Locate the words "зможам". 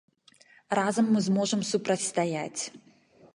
1.27-1.61